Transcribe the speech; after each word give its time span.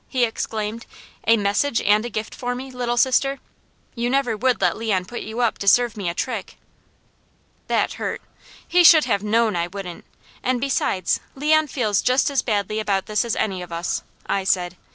he 0.07 0.25
exclaimed. 0.25 0.87
"A 1.27 1.37
message 1.37 1.79
and 1.79 2.03
a 2.03 2.09
gift 2.09 2.33
for 2.33 2.55
me, 2.55 2.71
Little 2.71 2.97
Sister? 2.97 3.37
You 3.93 4.09
never 4.09 4.35
would 4.35 4.59
let 4.59 4.75
Leon 4.75 5.05
put 5.05 5.21
you 5.21 5.41
up 5.41 5.59
to 5.59 5.67
serve 5.67 5.95
me 5.95 6.09
a 6.09 6.15
trick?" 6.15 6.57
That 7.67 7.93
hurt. 8.01 8.19
He 8.67 8.83
should 8.83 9.05
have 9.05 9.21
KNOWN 9.21 9.55
I 9.55 9.67
wouldn't, 9.67 10.03
and 10.41 10.59
besides, 10.59 11.19
"Leon 11.35 11.67
feels 11.67 12.01
just 12.01 12.31
as 12.31 12.41
badly 12.41 12.79
about 12.79 13.05
this 13.05 13.23
as 13.23 13.35
any 13.35 13.61
of 13.61 13.71
us," 13.71 14.01
I 14.25 14.43
said. 14.43 14.75